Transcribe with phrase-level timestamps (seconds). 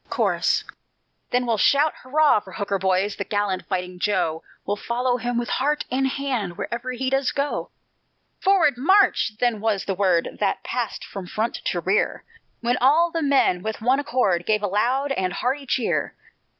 [0.09, 0.63] Chorus
[1.29, 5.49] Then we'll shout hurrah for Hooker, boys, The gallant fighting Joe; We'll follow him with
[5.49, 7.69] heart and hand, Wherever he does go.
[8.39, 12.23] "Forward, March!" then was the word That passed from front to rear,
[12.61, 16.15] When all the men with one accord Gave a loud and hearty cheer.